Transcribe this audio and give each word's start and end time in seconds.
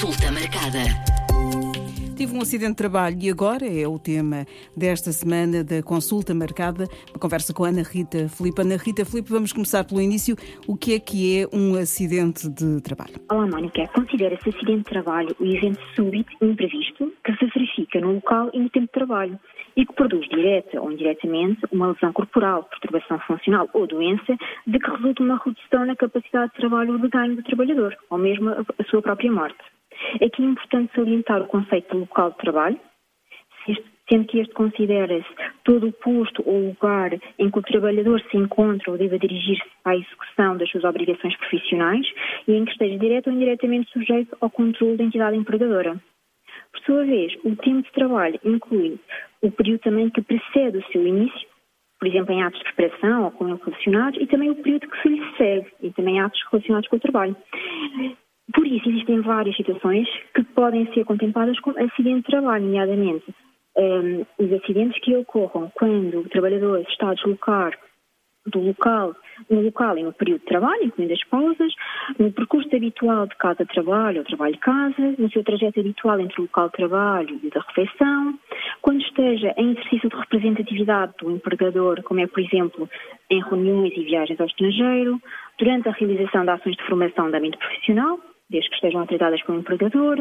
Consulta 0.00 0.32
marcada. 0.32 0.80
Tive 2.16 2.34
um 2.34 2.40
acidente 2.40 2.70
de 2.70 2.76
trabalho 2.76 3.18
e 3.20 3.28
agora 3.28 3.66
é 3.66 3.86
o 3.86 3.98
tema 3.98 4.46
desta 4.74 5.12
semana 5.12 5.62
da 5.62 5.82
consulta 5.82 6.34
marcada. 6.34 6.84
Uma 7.10 7.20
conversa 7.20 7.52
com 7.52 7.64
a 7.64 7.68
Ana 7.68 7.82
Rita 7.82 8.26
Filipe. 8.30 8.62
Ana 8.62 8.78
Rita 8.78 9.04
Filipe, 9.04 9.28
vamos 9.28 9.52
começar 9.52 9.84
pelo 9.84 10.00
início. 10.00 10.36
O 10.66 10.74
que 10.74 10.94
é 10.94 10.98
que 10.98 11.42
é 11.42 11.54
um 11.54 11.74
acidente 11.74 12.48
de 12.48 12.80
trabalho? 12.80 13.20
Olá, 13.30 13.46
Mónica. 13.46 13.86
Considera-se 13.88 14.48
acidente 14.48 14.84
de 14.84 14.84
trabalho 14.84 15.36
o 15.38 15.44
evento 15.44 15.82
súbito 15.94 16.32
e 16.40 16.46
imprevisto 16.46 17.12
que 17.22 17.36
se 17.36 17.44
verifica 17.54 18.00
no 18.00 18.14
local 18.14 18.48
e 18.54 18.58
no 18.58 18.70
tempo 18.70 18.86
de 18.86 18.92
trabalho 18.92 19.38
e 19.76 19.84
que 19.84 19.92
produz 19.92 20.26
direta 20.30 20.80
ou 20.80 20.90
indiretamente 20.90 21.60
uma 21.70 21.88
lesão 21.88 22.10
corporal, 22.14 22.64
perturbação 22.64 23.18
funcional 23.26 23.68
ou 23.74 23.86
doença 23.86 24.34
de 24.66 24.78
que 24.78 24.90
resulta 24.90 25.22
uma 25.22 25.38
redução 25.44 25.84
na 25.84 25.94
capacidade 25.94 26.52
de 26.52 26.58
trabalho 26.58 26.94
ou 26.94 26.98
de 26.98 27.08
ganho 27.08 27.36
do 27.36 27.42
trabalhador, 27.42 27.94
ou 28.08 28.16
mesmo 28.16 28.48
a 28.48 28.84
sua 28.88 29.02
própria 29.02 29.30
morte. 29.30 29.62
Aqui 30.14 30.42
é 30.42 30.46
importante 30.46 30.92
salientar 30.94 31.42
o 31.42 31.46
conceito 31.46 31.92
de 31.92 32.00
local 32.00 32.30
de 32.30 32.38
trabalho, 32.38 32.80
sendo 34.08 34.26
que 34.26 34.40
este 34.40 34.52
considera-se 34.54 35.28
todo 35.64 35.86
o 35.86 35.92
posto 35.92 36.42
ou 36.44 36.68
lugar 36.68 37.12
em 37.38 37.50
que 37.50 37.58
o 37.58 37.62
trabalhador 37.62 38.20
se 38.30 38.36
encontra 38.36 38.90
ou 38.90 38.98
deva 38.98 39.18
dirigir-se 39.18 39.62
à 39.84 39.94
execução 39.94 40.56
das 40.56 40.68
suas 40.70 40.84
obrigações 40.84 41.36
profissionais 41.36 42.06
e 42.48 42.54
em 42.54 42.64
que 42.64 42.72
esteja 42.72 42.98
direto 42.98 43.28
ou 43.28 43.36
indiretamente 43.36 43.90
sujeito 43.92 44.36
ao 44.40 44.50
controle 44.50 44.96
da 44.96 45.04
entidade 45.04 45.36
empregadora. 45.36 46.00
Por 46.72 46.80
sua 46.82 47.04
vez, 47.04 47.32
o 47.44 47.54
tempo 47.56 47.82
de 47.82 47.92
trabalho 47.92 48.40
inclui 48.44 48.98
o 49.42 49.50
período 49.50 49.80
também 49.80 50.10
que 50.10 50.22
precede 50.22 50.78
o 50.78 50.86
seu 50.92 51.06
início, 51.06 51.48
por 51.98 52.08
exemplo, 52.08 52.32
em 52.32 52.42
atos 52.42 52.58
de 52.60 52.72
preparação 52.72 53.24
ou 53.24 53.30
com 53.30 53.48
ele 53.48 53.60
relacionados, 53.64 54.20
e 54.20 54.26
também 54.26 54.50
o 54.50 54.56
período 54.56 54.88
que 54.88 55.02
se 55.02 55.08
lhe 55.08 55.36
segue, 55.36 55.66
e 55.82 55.90
também 55.92 56.20
atos 56.20 56.40
relacionados 56.50 56.88
com 56.88 56.96
o 56.96 57.00
trabalho. 57.00 57.36
Por 58.54 58.66
isso, 58.66 58.88
existem 58.88 59.20
várias 59.20 59.56
situações 59.56 60.08
que 60.34 60.42
podem 60.42 60.92
ser 60.92 61.04
contempladas 61.04 61.58
como 61.60 61.78
acidente 61.78 62.22
de 62.22 62.30
trabalho, 62.30 62.64
nomeadamente 62.64 63.34
um, 63.76 64.26
os 64.38 64.52
acidentes 64.52 65.00
que 65.02 65.16
ocorram 65.16 65.70
quando 65.74 66.20
o 66.20 66.28
trabalhador 66.28 66.80
está 66.80 67.10
a 67.10 67.14
deslocar 67.14 67.78
do 68.46 68.58
local, 68.58 69.14
no 69.50 69.60
local 69.60 69.98
e 69.98 70.02
no 70.02 70.12
período 70.12 70.40
de 70.40 70.46
trabalho, 70.46 70.84
incluindo 70.84 71.12
as 71.12 71.24
pausas, 71.24 71.72
no 72.18 72.32
percurso 72.32 72.74
habitual 72.74 73.26
de 73.26 73.36
casa-trabalho 73.36 74.20
ou 74.20 74.24
trabalho-casa, 74.24 75.14
no 75.18 75.30
seu 75.30 75.44
trajeto 75.44 75.80
habitual 75.80 76.18
entre 76.18 76.40
o 76.40 76.44
local 76.44 76.68
de 76.68 76.72
trabalho 76.72 77.40
e 77.42 77.50
da 77.50 77.60
refeição, 77.60 78.38
quando 78.80 79.02
esteja 79.02 79.54
em 79.58 79.72
exercício 79.72 80.08
de 80.08 80.16
representatividade 80.16 81.12
do 81.20 81.30
empregador, 81.30 82.02
como 82.02 82.20
é, 82.20 82.26
por 82.26 82.40
exemplo, 82.40 82.88
em 83.28 83.42
reuniões 83.42 83.92
e 83.94 84.04
viagens 84.04 84.40
ao 84.40 84.46
estrangeiro, 84.46 85.20
durante 85.58 85.88
a 85.88 85.92
realização 85.92 86.44
de 86.44 86.50
ações 86.50 86.76
de 86.76 86.86
formação 86.86 87.30
da 87.30 87.40
mente 87.40 87.58
profissional, 87.58 88.18
desde 88.50 88.68
que 88.68 88.74
estejam 88.76 89.00
autorizadas 89.00 89.42
pelo 89.42 89.60
empregador, 89.60 90.16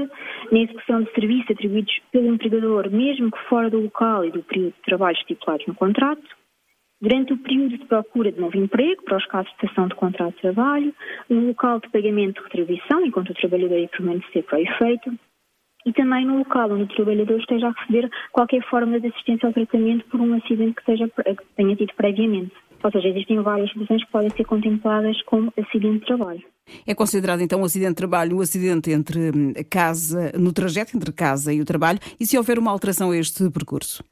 na 0.52 0.60
execução 0.60 1.04
de 1.04 1.12
serviços 1.14 1.52
atribuídos 1.52 2.00
pelo 2.12 2.34
empregador, 2.34 2.90
mesmo 2.92 3.32
que 3.32 3.40
fora 3.50 3.70
do 3.70 3.82
local 3.82 4.24
e 4.24 4.32
do 4.32 4.44
período 4.44 4.74
de 4.74 4.82
trabalho 4.84 5.18
estipulados 5.18 5.66
no 5.66 5.76
contrato, 5.76 6.24
durante 7.02 7.34
o 7.34 7.38
período 7.38 7.78
de 7.78 7.86
procura 7.86 8.32
de 8.32 8.40
novo 8.40 8.58
emprego, 8.58 9.04
para 9.04 9.18
os 9.18 9.26
casos 9.26 9.52
de 9.54 9.62
cessação 9.62 9.88
de 9.88 9.96
contrato 9.96 10.36
de 10.36 10.42
trabalho, 10.42 10.94
no 11.30 11.48
local 11.48 11.80
de 11.80 11.90
pagamento 11.90 12.36
de 12.36 12.44
retribuição, 12.44 13.06
enquanto 13.06 13.32
o 13.32 13.36
trabalhador 13.36 13.80
ia 13.80 13.88
permanecer 13.88 14.44
para 14.44 14.60
o 14.60 14.62
efeito, 14.62 15.14
e 15.86 15.94
também 15.94 16.26
no 16.26 16.40
local 16.40 16.72
onde 16.72 16.84
o 16.84 16.96
trabalhador 16.96 17.40
esteja 17.40 17.68
a 17.68 17.72
receber 17.72 18.10
qualquer 18.32 18.62
forma 18.70 19.00
de 19.00 19.08
assistência 19.08 19.48
ao 19.48 19.54
tratamento 19.54 20.06
por 20.10 20.20
um 20.20 20.34
acidente 20.36 20.76
que, 20.76 20.84
seja, 20.84 21.08
que 21.08 21.46
tenha 21.56 21.76
tido 21.76 21.94
previamente. 21.96 22.54
Ou 22.84 22.92
seja, 22.92 23.08
existem 23.10 23.42
várias 23.42 23.70
situações 23.70 24.04
que 24.04 24.12
podem 24.12 24.30
ser 24.30 24.46
contempladas 24.46 25.22
como 25.24 25.54
acidente 25.58 26.00
de 26.00 26.06
trabalho. 26.06 26.44
É 26.88 26.96
considerado 26.96 27.42
então 27.42 27.62
um 27.62 27.66
acidente 27.66 27.92
de 27.92 27.96
trabalho 27.96 28.38
um 28.38 28.42
acidente 28.42 28.92
entre 28.92 29.32
hum, 29.32 29.54
casa, 29.70 30.32
no 30.38 30.54
trajeto 30.54 30.96
entre 30.96 31.12
casa 31.12 31.54
e 31.54 31.62
o 31.62 31.66
trabalho, 31.66 32.00
e 32.20 32.26
se 32.26 32.38
houver 32.38 32.58
uma 32.58 32.72
alteração 32.72 33.12
a 33.12 33.18
este 33.18 33.50
percurso? 33.50 34.04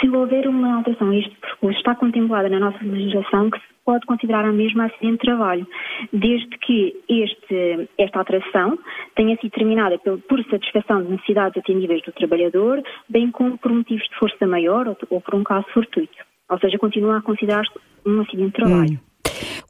Se 0.00 0.08
houver 0.08 0.46
uma 0.46 0.76
alteração 0.76 1.10
a 1.10 1.16
este 1.16 1.34
percurso, 1.40 1.78
está 1.78 1.94
contemplada 1.94 2.48
na 2.48 2.60
nossa 2.60 2.84
legislação 2.84 3.50
que 3.50 3.58
se 3.58 3.74
pode 3.84 4.04
considerar 4.06 4.44
a 4.44 4.52
mesma 4.52 4.86
acidente 4.86 5.12
de 5.12 5.18
trabalho, 5.18 5.66
desde 6.12 6.58
que 6.58 6.94
este, 7.08 7.88
esta 7.98 8.18
alteração 8.18 8.78
tenha 9.14 9.36
sido 9.36 9.50
terminada 9.50 9.98
por, 9.98 10.18
por 10.22 10.44
satisfação 10.44 11.02
de 11.02 11.10
necessidades 11.10 11.56
atendíveis 11.56 12.02
do 12.02 12.12
trabalhador, 12.12 12.82
bem 13.08 13.30
como 13.30 13.58
por 13.58 13.72
motivos 13.72 14.06
de 14.08 14.16
força 14.16 14.46
maior 14.46 14.88
ou, 14.88 14.96
ou 15.10 15.20
por 15.20 15.34
um 15.34 15.44
caso 15.44 15.66
fortuito. 15.72 16.33
Ou 16.54 16.60
seja, 16.60 16.78
continua 16.78 17.18
a 17.18 17.22
considerar-se 17.22 17.72
um 18.06 18.20
acidente 18.20 18.46
de 18.46 18.52
trabalho. 18.52 18.92
Hum. 18.92 19.14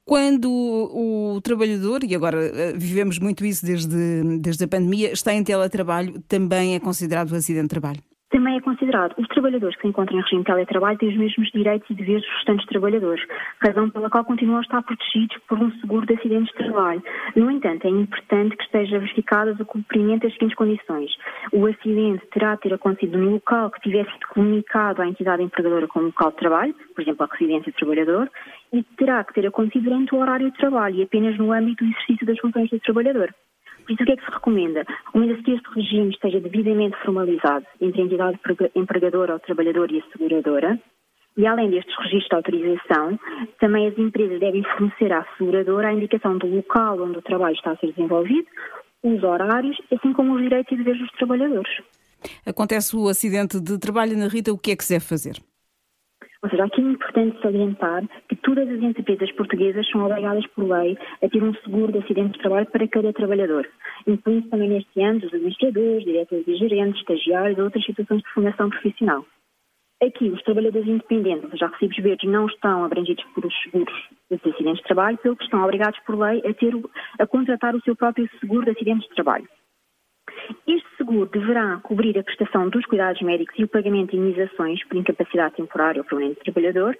Quando 0.05 0.50
o, 0.53 1.41
trabalhador, 1.41 2.05
e 2.05 2.15
agora 2.15 2.39
eh, 2.45 2.75
vivemos 2.77 3.19
muito 3.19 3.43
isso 3.43 3.65
desde, 3.65 4.39
desde 4.39 4.65
a 4.65 4.69
pandemia, 4.69 5.11
está 5.12 5.33
em 5.33 5.43
teletrabalho, 5.43 6.21
também 6.28 6.75
é 6.75 6.81
considerado 6.81 7.33
um 7.33 7.37
acidente 7.37 7.65
de 7.65 7.69
trabalho? 7.69 8.00
Também 8.34 8.56
é 8.56 8.61
considerado. 8.61 9.15
Os 9.17 9.28
trabalhadores 9.28 9.77
que 9.77 9.83
se 9.83 9.89
encontram 9.89 10.19
em 10.19 10.21
regime 10.21 10.41
de 10.41 10.47
teletrabalho 10.47 10.99
têm 10.99 11.09
os 11.09 11.17
mesmos 11.17 11.49
direitos 11.53 11.89
e 11.89 11.95
deveres 11.95 12.22
dos 12.22 12.34
restantes 12.34 12.67
trabalhadores, 12.67 13.25
razão 13.62 13.89
pela 13.89 14.11
qual 14.11 14.25
continuam 14.25 14.59
a 14.59 14.62
estar 14.62 14.83
protegidos 14.83 15.37
por 15.49 15.56
um 15.61 15.71
seguro 15.78 16.05
de 16.05 16.15
acidentes 16.15 16.49
de 16.49 16.65
trabalho. 16.65 17.00
No 17.37 17.49
entanto, 17.49 17.87
é 17.87 17.91
importante 17.91 18.56
que 18.56 18.65
esteja 18.65 18.99
verificado 18.99 19.55
o 19.62 19.65
cumprimento 19.65 20.22
das 20.22 20.33
seguintes 20.33 20.56
condições. 20.56 21.12
O 21.53 21.65
acidente 21.67 22.27
terá 22.33 22.56
de 22.56 22.62
ter 22.62 22.75
acontecido 22.75 23.19
no 23.19 23.34
local 23.34 23.71
que 23.71 23.81
tivesse 23.83 24.11
sido 24.11 24.27
comunicado 24.31 25.01
à 25.01 25.06
entidade 25.06 25.45
empregadora 25.45 25.87
como 25.87 26.06
local 26.06 26.33
de 26.33 26.37
trabalho, 26.39 26.75
por 26.93 27.03
exemplo, 27.03 27.25
a 27.25 27.37
residência 27.37 27.71
do 27.71 27.77
trabalhador, 27.77 28.28
e 28.72 28.83
terá 28.99 29.22
que 29.22 29.34
ter 29.34 29.47
acontecido 29.47 29.84
durante 29.84 30.12
o 30.12 30.19
horário 30.19 30.51
de 30.51 30.56
trabalho 30.56 30.97
e 30.97 31.03
apenas 31.05 31.39
no 31.39 31.53
âmbito 31.53 31.84
do 31.84 31.91
exercício 31.91 32.27
das 32.27 32.39
funções 32.41 32.69
do 32.69 32.81
trabalhador. 32.81 33.33
Por 33.84 33.93
isso, 33.93 34.03
o 34.03 34.06
que 34.06 34.12
é 34.12 34.17
que 34.17 34.25
se 34.25 34.31
recomenda? 34.31 34.84
Recomenda-se 35.06 35.43
que 35.43 35.50
este 35.53 35.69
regime 35.75 36.11
esteja 36.11 36.41
devidamente 36.41 36.97
formalizado 37.05 37.67
entre 37.81 38.00
a 38.00 38.05
entidade 38.05 38.39
empregadora, 38.75 39.37
o 39.37 39.41
trabalhador 39.41 39.91
e 39.91 40.00
a 40.00 40.12
seguradora. 40.17 40.81
E 41.37 41.47
além 41.47 41.71
destes 41.71 41.95
registros 41.99 42.28
de 42.28 42.37
autorização, 42.37 43.19
também 43.61 43.89
as 43.89 43.99
empresas 43.99 44.39
devem 44.41 44.62
fornecer 44.62 45.12
à 45.12 45.27
seguradora 45.37 45.89
a 45.89 45.93
indicação 45.93 46.39
do 46.39 46.47
local 46.47 47.00
onde 47.03 47.19
o 47.19 47.22
trabalho 47.22 47.56
está 47.56 47.72
a 47.72 47.77
ser 47.77 47.89
desenvolvido, 47.93 48.47
os 49.03 49.22
horários, 49.22 49.77
assim 49.93 50.12
como 50.12 50.34
os 50.34 50.43
direitos 50.43 50.72
e 50.72 50.77
deveres 50.77 51.01
dos 51.01 51.11
trabalhadores. 51.12 51.83
Acontece 52.47 52.97
o 52.97 53.09
acidente 53.09 53.61
de 53.61 53.78
trabalho 53.78 54.16
na 54.16 54.28
Rita, 54.28 54.53
o 54.53 54.59
que 54.59 54.71
é 54.71 54.77
que 54.77 54.84
se 54.84 54.95
deve 54.95 55.05
fazer? 55.05 55.43
Ou 56.44 56.50
seja, 56.50 56.65
aqui 56.65 56.82
é 56.82 56.84
importante 56.84 57.41
salientar 57.41 58.05
que 58.28 58.37
todas 58.37 58.69
as 58.69 58.82
empresas 58.82 59.32
portuguesas 59.32 59.88
são 59.88 60.05
obrigadas 60.05 60.47
por 60.49 60.69
lei 60.69 60.94
a 61.22 61.28
ter 61.31 61.43
um 61.43 61.55
seguro 61.55 61.91
de 61.91 62.00
acidente 62.00 62.34
de 62.34 62.38
trabalho 62.41 62.66
para 62.66 62.87
cada 62.87 63.15
trabalhador, 63.15 63.66
incluindo 64.06 64.50
também 64.50 64.69
neste 64.69 65.00
ano 65.00 65.21
os 65.21 65.33
administradores, 65.33 66.04
diretores 66.04 66.47
e 66.47 66.56
gerentes, 66.56 67.00
estagiários 67.00 67.56
e 67.56 67.62
outras 67.62 67.83
situações 67.87 68.21
de 68.21 68.28
formação 68.28 68.69
profissional. 68.69 69.25
Aqui, 70.03 70.28
os 70.28 70.43
trabalhadores 70.43 70.87
independentes, 70.87 71.44
ou 71.44 71.59
seja, 71.78 72.03
verdes, 72.03 72.31
não 72.31 72.44
estão 72.44 72.84
abrangidos 72.84 73.25
por 73.34 73.47
os 73.47 73.62
seguros 73.62 74.09
de 74.31 74.37
acidentes 74.37 74.83
de 74.83 74.84
trabalho, 74.84 75.16
pelo 75.16 75.37
que 75.37 75.44
estão 75.44 75.65
obrigados 75.65 75.99
por 76.00 76.19
lei 76.19 76.43
a, 76.47 76.53
ter, 76.53 76.75
a 77.21 77.27
contratar 77.27 77.75
o 77.75 77.81
seu 77.81 77.97
próprio 77.97 78.28
seguro 78.38 78.66
de 78.66 78.72
acidentes 78.72 79.09
de 79.09 79.15
trabalho. 79.15 79.49
Este 80.67 80.87
seguro 80.97 81.27
deverá 81.27 81.78
cobrir 81.83 82.19
a 82.19 82.22
prestação 82.22 82.69
dos 82.69 82.84
cuidados 82.87 83.21
médicos 83.22 83.59
e 83.59 83.65
o 83.65 83.69
pagamento 83.69 84.11
de 84.11 84.17
indenizações 84.17 84.83
por 84.84 84.97
incapacidade 84.97 85.56
temporária 85.56 86.00
ou 86.00 86.05
permanente 86.05 86.41
do 86.41 86.45
trabalhador, 86.45 86.97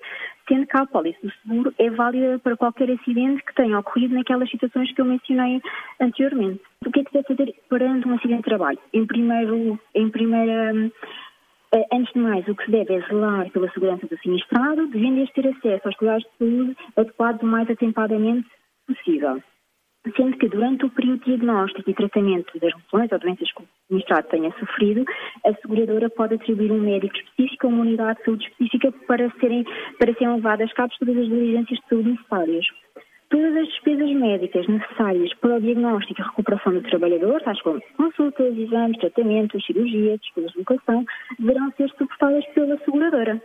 sendo 0.49 0.67
que 0.67 0.77
a 0.77 0.83
apólice 0.83 1.19
do 1.22 1.33
seguro 1.43 1.75
é 1.78 1.91
válida 1.91 2.39
para 2.39 2.56
qualquer 2.56 2.91
acidente 2.91 3.43
que 3.45 3.55
tenha 3.55 3.78
ocorrido 3.78 4.15
naquelas 4.15 4.50
situações 4.50 4.93
que 4.93 5.00
eu 5.00 5.05
mencionei 5.05 5.61
anteriormente. 6.00 6.61
O 6.87 6.91
que 6.91 7.00
é 7.00 7.05
que 7.05 7.12
deve 7.12 7.27
fazer 7.27 7.55
perante 7.69 8.06
um 8.06 8.15
acidente 8.15 8.43
de 8.43 8.49
trabalho? 8.49 8.78
Em 8.93 9.06
primeiro, 9.06 9.78
em 9.95 10.11
primeira 10.11 10.91
eh, 11.72 11.87
Antes 11.93 12.12
de 12.12 12.21
mais, 12.21 12.47
o 12.47 12.55
que 12.55 12.66
se 12.66 12.71
deve 12.71 12.95
é 12.95 13.01
zelar 13.09 13.51
pela 13.51 13.71
segurança 13.72 14.06
do 14.06 14.19
sinistrado, 14.19 14.87
devendo 14.89 15.21
este 15.21 15.43
ter 15.43 15.49
acesso 15.49 15.89
aos 15.89 15.97
cuidados 15.97 16.25
de 16.25 16.39
saúde 16.39 16.77
adequados 16.97 17.43
o 17.43 17.47
mais 17.47 17.69
atempadamente 17.69 18.49
possível 18.87 19.43
sendo 20.12 20.37
que 20.37 20.48
durante 20.48 20.84
o 20.84 20.91
período 20.91 21.20
de 21.20 21.37
diagnóstico 21.37 21.88
e 21.88 21.94
tratamento 21.94 22.59
das 22.59 22.72
lesões 22.74 23.10
ou 23.10 23.18
doenças 23.18 23.51
que 23.53 23.62
o 23.62 23.66
administrado 23.89 24.28
tenha 24.28 24.53
sofrido, 24.59 25.04
a 25.47 25.54
seguradora 25.54 26.10
pode 26.10 26.34
atribuir 26.34 26.72
um 26.72 26.80
médico 26.80 27.16
específico 27.16 27.66
ou 27.66 27.72
uma 27.72 27.83
unidade 27.83 28.18
de 28.18 28.24
saúde 28.24 28.47
específica 28.47 28.92
para 29.06 29.30
serem, 29.41 29.65
para 29.98 30.12
serem 30.15 30.34
levadas 30.34 30.71
a 30.71 30.74
cabo 30.74 30.92
todas 30.98 31.16
as 31.16 31.27
diligências 31.27 31.78
de 31.78 31.89
saúde 31.89 32.10
necessárias. 32.10 32.66
Todas 33.30 33.56
as 33.56 33.66
despesas 33.68 34.10
médicas 34.12 34.68
necessárias 34.68 35.34
para 35.41 35.56
o 35.56 35.60
diagnóstico 35.60 36.21
e 36.21 36.24
recuperação 36.24 36.74
do 36.74 36.83
trabalhador, 36.83 37.41
tais 37.41 37.60
como 37.62 37.80
consultas, 37.97 38.57
exames, 38.57 38.98
tratamentos, 38.98 39.65
cirurgia, 39.65 40.18
despesas 40.18 40.53
de 40.53 40.59
locação, 40.59 41.04
deverão 41.39 41.72
ser 41.72 41.89
suportadas 41.91 42.45
pela 42.54 42.78
seguradora. 42.84 43.42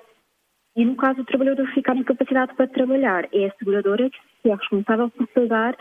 E 0.75 0.85
no 0.85 0.95
caso 0.95 1.15
do 1.15 1.25
trabalhador 1.25 1.65
ficar 1.73 1.95
incapacitado 1.95 2.53
para 2.55 2.67
trabalhar, 2.67 3.27
é 3.33 3.47
a 3.47 3.53
seguradora 3.53 4.09
que 4.09 4.49
é 4.49 4.55
responsável 4.55 5.09
por 5.09 5.27
pagar 5.27 5.75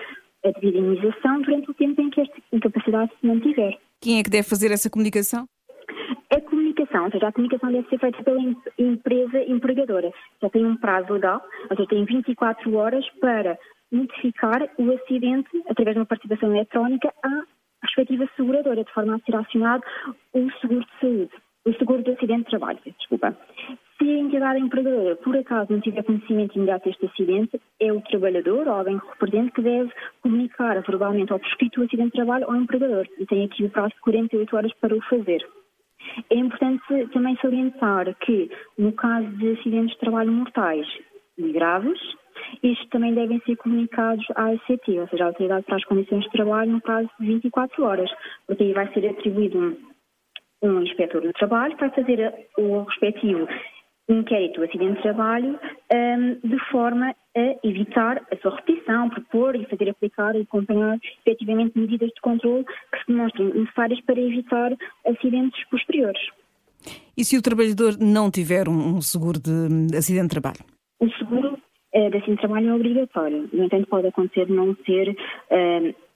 a 0.44 0.50
devida 0.50 0.78
imunização 0.78 1.40
durante 1.42 1.70
o 1.70 1.74
tempo 1.74 2.00
em 2.00 2.10
que 2.10 2.20
esta 2.20 2.36
incapacidade 2.52 3.12
se 3.20 3.26
mantiver. 3.26 3.78
Quem 4.00 4.18
é 4.18 4.22
que 4.22 4.30
deve 4.30 4.48
fazer 4.48 4.70
essa 4.70 4.90
comunicação? 4.90 5.46
A 6.30 6.40
comunicação, 6.40 7.04
ou 7.04 7.10
seja, 7.10 7.28
a 7.28 7.32
comunicação 7.32 7.72
deve 7.72 7.88
ser 7.88 7.98
feita 7.98 8.22
pela 8.22 8.40
empresa 8.78 9.42
empregadora. 9.44 10.12
Já 10.40 10.50
tem 10.50 10.64
um 10.64 10.76
prazo 10.76 11.12
legal, 11.12 11.42
ou 11.70 11.76
seja, 11.76 11.88
tem 11.88 12.04
24 12.04 12.74
horas 12.74 13.04
para 13.20 13.58
notificar 13.90 14.68
o 14.78 14.92
acidente 14.92 15.48
através 15.68 15.94
de 15.94 16.00
uma 16.00 16.06
participação 16.06 16.54
eletrónica 16.54 17.12
às 17.22 17.44
respectiva 17.82 18.28
seguradora, 18.36 18.84
de 18.84 18.92
forma 18.92 19.16
a 19.16 19.18
ser 19.20 19.36
acionado 19.36 19.82
o 20.32 20.50
seguro 20.60 20.80
de 20.80 21.00
saúde, 21.00 21.32
o 21.64 21.72
seguro 21.74 22.02
de 22.02 22.12
acidente 22.12 22.44
de 22.44 22.50
trabalho, 22.50 22.78
desculpa. 22.84 23.36
Se 23.98 24.04
a 24.04 24.18
entidade 24.18 24.60
empregadora, 24.60 25.16
por 25.16 25.36
acaso, 25.36 25.72
não 25.72 25.80
tiver 25.80 26.04
conhecimento 26.04 26.56
imediato 26.56 26.88
deste 26.88 27.06
acidente, 27.06 27.60
é 27.80 27.92
o 27.92 28.00
trabalhador 28.02 28.68
ou 28.68 28.74
alguém 28.74 28.98
que 28.98 29.08
represente 29.08 29.52
que 29.52 29.62
deve 29.62 29.92
comunicar 30.22 30.80
verbalmente 30.82 31.32
ao 31.32 31.40
prescrito 31.40 31.80
o 31.80 31.84
acidente 31.84 32.10
de 32.10 32.16
trabalho 32.16 32.46
ao 32.46 32.56
empregador 32.56 33.06
e 33.18 33.26
tem 33.26 33.44
aqui 33.44 33.64
o 33.64 33.70
prazo 33.70 33.94
de 33.94 34.00
48 34.00 34.56
horas 34.56 34.72
para 34.74 34.94
o 34.94 35.02
fazer. 35.02 35.44
É 36.30 36.36
importante 36.36 37.08
também 37.12 37.36
salientar 37.42 38.14
que, 38.20 38.50
no 38.78 38.92
caso 38.92 39.26
de 39.36 39.52
acidentes 39.52 39.94
de 39.94 40.00
trabalho 40.00 40.32
mortais 40.32 40.86
e 41.36 41.52
graves, 41.52 41.98
estes 42.62 42.88
também 42.90 43.14
devem 43.14 43.40
ser 43.40 43.56
comunicados 43.56 44.24
à 44.36 44.50
ACT, 44.52 44.98
ou 44.98 45.08
seja, 45.08 45.24
à 45.24 45.26
Autoridade 45.28 45.64
para 45.64 45.76
as 45.76 45.84
Condições 45.84 46.24
de 46.24 46.30
Trabalho, 46.30 46.72
no 46.72 46.80
prazo 46.80 47.10
de 47.18 47.26
24 47.26 47.84
horas, 47.84 48.10
porque 48.46 48.62
aí 48.62 48.72
vai 48.72 48.92
ser 48.92 49.08
atribuído 49.08 49.58
um, 49.58 49.76
um 50.62 50.82
inspetor 50.82 51.22
do 51.22 51.32
trabalho 51.32 51.76
para 51.76 51.90
fazer 51.90 52.34
o 52.56 52.82
respectivo 52.82 53.46
inquérito 54.08 54.60
do 54.60 54.64
acidente 54.64 54.96
de 54.96 55.02
trabalho 55.02 55.58
um, 55.92 56.48
de 56.48 56.58
forma 56.70 57.14
a 57.36 57.66
evitar 57.66 58.22
a 58.32 58.36
sua 58.38 58.56
repetição, 58.56 59.10
propor 59.10 59.54
e 59.54 59.66
fazer 59.66 59.90
aplicar 59.90 60.34
e 60.34 60.40
acompanhar 60.40 60.98
efetivamente 61.20 61.78
medidas 61.78 62.08
de 62.08 62.20
controle 62.20 62.64
que 62.64 62.98
se 63.00 63.06
demonstrem 63.08 63.52
necessárias 63.52 64.00
para 64.00 64.18
evitar 64.18 64.72
acidentes 65.06 65.62
posteriores. 65.68 66.20
E 67.16 67.24
se 67.24 67.36
o 67.36 67.42
trabalhador 67.42 67.98
não 68.00 68.30
tiver 68.30 68.68
um 68.68 69.00
seguro 69.02 69.38
de 69.38 69.96
acidente 69.96 70.28
de 70.28 70.40
trabalho? 70.40 70.64
O 71.00 71.10
seguro 71.10 71.54
uh, 71.94 72.10
de 72.10 72.16
acidente 72.16 72.36
de 72.36 72.38
trabalho 72.38 72.70
é 72.70 72.74
obrigatório. 72.74 73.48
No 73.52 73.64
entanto, 73.64 73.86
pode 73.88 74.06
acontecer 74.06 74.48
não 74.48 74.74
ser. 74.86 75.14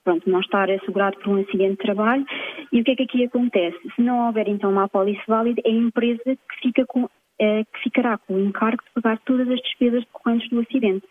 Pronto, 0.04 0.28
não 0.28 0.40
estar 0.40 0.70
assegurado 0.70 1.18
por 1.18 1.28
um 1.28 1.40
acidente 1.40 1.72
de 1.72 1.76
trabalho. 1.76 2.26
E 2.72 2.80
o 2.80 2.84
que 2.84 2.90
é 2.90 2.96
que 2.96 3.02
aqui 3.04 3.24
acontece? 3.24 3.78
Se 3.94 4.02
não 4.02 4.26
houver 4.26 4.48
então 4.48 4.70
uma 4.70 4.84
apólice 4.84 5.22
válida, 5.28 5.62
é 5.64 5.70
a 5.70 5.74
empresa 5.74 6.24
que 6.24 6.60
fica 6.60 6.84
com 6.86 7.08
eh, 7.42 7.64
que 7.64 7.80
ficará 7.82 8.18
com 8.18 8.34
o 8.34 8.40
encargo 8.40 8.82
de 8.84 9.02
pagar 9.02 9.18
todas 9.24 9.48
as 9.48 9.60
despesas 9.60 10.04
decorrentes 10.04 10.48
do 10.48 10.60
acidente, 10.60 11.06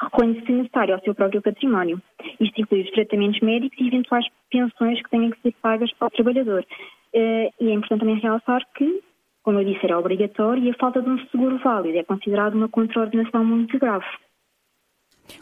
recolhendo-se 0.00 0.52
necessário 0.52 0.94
ao 0.94 1.00
seu 1.00 1.14
próprio 1.14 1.42
património. 1.42 2.00
Isto 2.38 2.60
inclui 2.60 2.82
os 2.82 2.90
tratamentos 2.90 3.40
médicos 3.40 3.78
e 3.80 3.88
eventuais 3.88 4.24
pensões 4.50 5.02
que 5.02 5.10
tenham 5.10 5.30
que 5.30 5.40
ser 5.40 5.52
pagas 5.60 5.90
ao 5.98 6.10
trabalhador. 6.10 6.64
Eh, 7.12 7.50
e 7.60 7.70
é 7.70 7.72
importante 7.72 8.00
também 8.00 8.20
realçar 8.20 8.62
que, 8.76 9.02
como 9.42 9.58
eu 9.58 9.64
disse, 9.64 9.84
era 9.84 9.98
obrigatório 9.98 10.62
e 10.62 10.70
a 10.70 10.74
falta 10.74 11.02
de 11.02 11.08
um 11.08 11.18
seguro 11.26 11.58
válido 11.58 11.98
é 11.98 12.04
considerado 12.04 12.54
uma 12.54 12.68
contraordenação 12.68 13.44
muito 13.44 13.76
grave. 13.78 14.06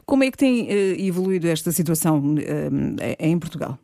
Como 0.06 0.24
é 0.24 0.30
que 0.30 0.38
tem 0.38 0.62
uh, 0.64 0.68
evoluído 0.98 1.48
esta 1.48 1.70
situação 1.70 2.18
uh, 2.18 2.96
em 3.18 3.38
Portugal? 3.38 3.78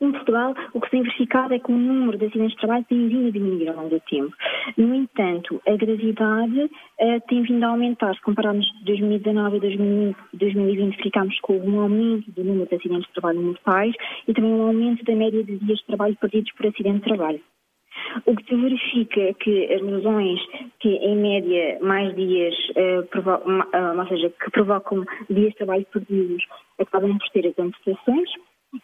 Em 0.00 0.10
Portugal, 0.12 0.54
o 0.72 0.80
que 0.80 0.86
se 0.86 0.90
tem 0.90 1.02
verificado 1.02 1.54
é 1.54 1.58
que 1.58 1.70
o 1.70 1.76
número 1.76 2.18
de 2.18 2.26
acidentes 2.26 2.54
de 2.54 2.60
trabalho 2.60 2.84
tem 2.88 3.08
vindo 3.08 3.28
a 3.28 3.30
diminuir 3.30 3.68
ao 3.68 3.76
longo 3.76 3.90
do 3.90 4.00
tempo. 4.00 4.34
No 4.76 4.94
entanto, 4.94 5.62
a 5.66 5.76
gravidade 5.76 6.60
uh, 6.60 7.20
tem 7.28 7.42
vindo 7.42 7.64
a 7.64 7.68
aumentar. 7.68 8.14
Se 8.14 8.22
compararmos 8.22 8.66
2019 8.84 9.56
e 9.56 10.14
2020, 10.34 11.02
ficámos 11.02 11.38
com 11.40 11.56
um 11.58 11.80
aumento 11.80 12.30
do 12.32 12.44
número 12.44 12.68
de 12.68 12.74
acidentes 12.74 13.06
de 13.06 13.12
trabalho 13.12 13.40
mortais 13.40 13.94
e 14.26 14.34
também 14.34 14.52
um 14.52 14.66
aumento 14.66 15.04
da 15.04 15.14
média 15.14 15.42
de 15.42 15.56
dias 15.58 15.78
de 15.78 15.86
trabalho 15.86 16.16
perdidos 16.20 16.52
por 16.52 16.66
acidente 16.66 16.98
de 16.98 17.04
trabalho. 17.04 17.40
O 18.26 18.36
que 18.36 18.44
se 18.44 18.54
verifica 18.54 19.20
é 19.20 19.34
que 19.34 19.72
as 19.72 19.82
lesões 19.82 20.40
que, 20.80 20.88
em 20.88 21.16
média, 21.16 21.78
mais 21.80 22.14
dias, 22.14 22.54
uh, 22.70 23.98
ou 23.98 24.08
seja, 24.08 24.30
que 24.30 24.50
provocam 24.50 25.04
dias 25.28 25.50
de 25.50 25.56
trabalho 25.56 25.86
perdidos, 25.92 26.44
acabam 26.78 27.18
por 27.18 27.28
ter 27.30 27.46
as 27.46 27.58
amputações 27.58 28.30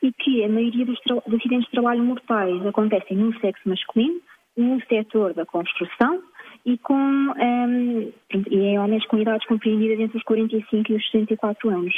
e 0.02 0.12
que 0.12 0.44
a 0.44 0.48
maioria 0.48 0.86
dos, 0.86 0.98
dos 1.06 1.34
acidentes 1.34 1.66
de 1.66 1.72
trabalho 1.72 2.02
mortais 2.02 2.64
acontecem 2.66 3.16
no 3.16 3.38
sexo 3.40 3.68
masculino, 3.68 4.20
no 4.56 4.80
setor 4.86 5.34
da 5.34 5.46
construção 5.46 6.22
e, 6.64 6.76
com, 6.78 6.94
um, 6.94 8.12
e 8.50 8.56
em 8.56 8.78
homens 8.78 9.06
com 9.06 9.18
idades 9.18 9.46
compreendidas 9.46 10.00
entre 10.00 10.18
os 10.18 10.24
45 10.24 10.92
e 10.92 10.96
os 10.96 11.10
64 11.10 11.70
anos. 11.70 11.94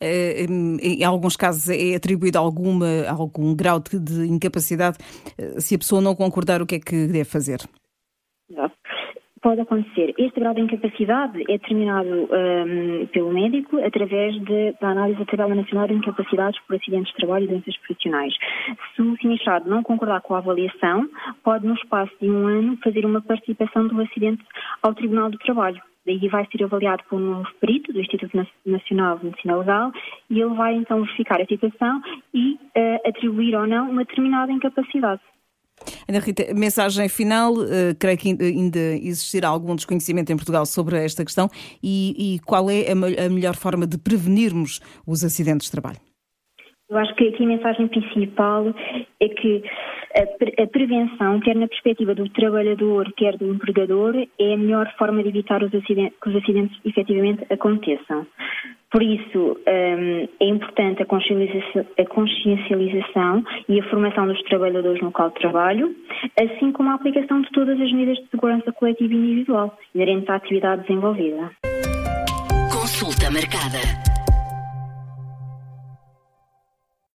Eh, 0.00 0.46
em 0.82 1.04
alguns 1.04 1.36
casos 1.36 1.68
é 1.68 1.94
atribuído 1.94 2.38
alguma, 2.38 2.86
algum 3.08 3.54
grau 3.54 3.80
de, 3.80 3.98
de 3.98 4.26
incapacidade. 4.26 4.98
Eh, 5.38 5.60
se 5.60 5.74
a 5.74 5.78
pessoa 5.78 6.00
não 6.00 6.14
concordar, 6.14 6.62
o 6.62 6.66
que 6.66 6.76
é 6.76 6.80
que 6.80 7.06
deve 7.06 7.24
fazer? 7.24 7.60
Pode 9.44 9.60
acontecer. 9.60 10.14
Este 10.16 10.40
grau 10.40 10.54
de 10.54 10.62
incapacidade 10.62 11.42
é 11.42 11.58
determinado 11.58 12.08
um, 12.08 13.06
pelo 13.08 13.30
médico 13.30 13.76
através 13.84 14.34
de, 14.42 14.72
da 14.80 14.88
análise 14.88 15.18
da 15.18 15.26
Tabela 15.26 15.54
Nacional 15.54 15.86
de 15.86 15.92
Incapacidades 15.92 16.58
por 16.62 16.76
Acidentes 16.76 17.12
de 17.12 17.18
Trabalho 17.18 17.44
e 17.44 17.48
Doenças 17.48 17.76
Profissionais. 17.76 18.32
Se 18.96 19.02
o 19.02 19.14
sinistrado 19.18 19.68
não 19.68 19.82
concordar 19.82 20.22
com 20.22 20.34
a 20.34 20.38
avaliação, 20.38 21.06
pode, 21.42 21.66
no 21.66 21.74
espaço 21.74 22.10
de 22.22 22.30
um 22.30 22.46
ano, 22.46 22.78
fazer 22.82 23.04
uma 23.04 23.20
participação 23.20 23.86
do 23.86 24.00
acidente 24.00 24.42
ao 24.80 24.94
Tribunal 24.94 25.30
do 25.30 25.36
Trabalho. 25.36 25.82
Daí 26.06 26.26
vai 26.28 26.48
ser 26.50 26.64
avaliado 26.64 27.02
por 27.10 27.20
um 27.20 27.42
perito 27.60 27.92
do 27.92 28.00
Instituto 28.00 28.48
Nacional 28.64 29.18
de 29.18 29.26
Medicina 29.26 29.58
Legal 29.58 29.92
e 30.30 30.40
ele 30.40 30.54
vai 30.54 30.74
então 30.74 31.02
verificar 31.02 31.42
a 31.42 31.46
situação 31.46 32.00
e 32.32 32.54
uh, 32.54 33.08
atribuir 33.08 33.54
ou 33.54 33.66
não 33.66 33.90
uma 33.90 34.04
determinada 34.04 34.50
incapacidade. 34.50 35.20
Ana 36.08 36.20
Rita, 36.20 36.54
mensagem 36.54 37.08
final. 37.08 37.52
Uh, 37.54 37.94
creio 37.98 38.18
que 38.18 38.28
ainda 38.40 38.78
existirá 38.78 39.48
algum 39.48 39.74
desconhecimento 39.74 40.32
em 40.32 40.36
Portugal 40.36 40.66
sobre 40.66 41.02
esta 41.02 41.24
questão 41.24 41.48
e, 41.82 42.36
e 42.36 42.38
qual 42.40 42.70
é 42.70 42.86
a, 42.88 43.26
a 43.26 43.28
melhor 43.28 43.56
forma 43.56 43.86
de 43.86 43.98
prevenirmos 43.98 44.80
os 45.06 45.24
acidentes 45.24 45.66
de 45.66 45.72
trabalho? 45.72 45.98
Eu 46.90 46.98
acho 46.98 47.14
que 47.14 47.28
aqui 47.28 47.42
a 47.42 47.46
mensagem 47.46 47.88
principal 47.88 48.66
é 49.20 49.28
que 49.28 49.62
a, 50.14 50.66
prevenção, 50.66 51.40
quer 51.40 51.56
na 51.56 51.66
perspectiva 51.66 52.14
do 52.14 52.28
trabalhador, 52.30 53.12
quer 53.16 53.36
do 53.36 53.52
empregador, 53.52 54.14
é 54.38 54.54
a 54.54 54.56
melhor 54.56 54.92
forma 54.96 55.22
de 55.22 55.28
evitar 55.28 55.62
os 55.62 55.74
acidentes, 55.74 56.18
que 56.20 56.28
os 56.28 56.36
acidentes 56.36 56.78
efetivamente 56.84 57.44
aconteçam. 57.50 58.26
Por 58.90 59.02
isso, 59.02 59.58
um, 59.66 60.28
é 60.38 60.46
importante 60.46 61.02
a 61.02 61.06
consciencialização, 61.06 61.84
a 61.98 62.04
consciencialização 62.04 63.44
e 63.68 63.80
a 63.80 63.90
formação 63.90 64.28
dos 64.28 64.40
trabalhadores 64.44 65.00
no 65.00 65.08
local 65.08 65.30
de 65.30 65.40
trabalho, 65.40 65.96
assim 66.40 66.70
como 66.70 66.90
a 66.90 66.94
aplicação 66.94 67.40
de 67.40 67.50
todas 67.50 67.80
as 67.80 67.90
medidas 67.90 68.18
de 68.18 68.28
segurança 68.28 68.70
coletiva 68.70 69.12
e 69.12 69.16
individual 69.16 69.76
inerentes 69.94 70.28
à 70.28 70.36
atividade 70.36 70.82
desenvolvida. 70.82 71.50
Consulta 72.70 73.30
marcada. 73.32 74.23